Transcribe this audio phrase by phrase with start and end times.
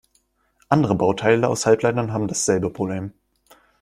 [0.67, 3.13] Andere Bauteile aus Halbleitern haben dasselbe Problem.